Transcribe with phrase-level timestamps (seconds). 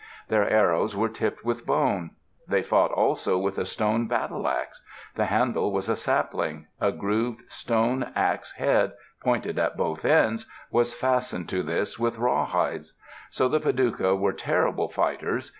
[0.29, 2.15] Their arrows were tipped with bone.
[2.47, 4.81] They fought also with a stone battle ax.
[5.13, 10.95] The handle was a sapling; a grooved stone ax head, pointed at both ends, was
[10.95, 12.93] fastened to this with rawhides.
[13.29, 15.49] So the Padouca were terrible fighters.